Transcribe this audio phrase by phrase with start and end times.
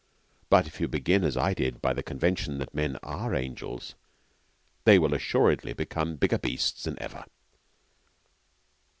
[0.49, 3.93] But if you begin, as I did, by the convention that men are angels
[4.83, 7.25] they will assuredly become bigger beasts than ever.'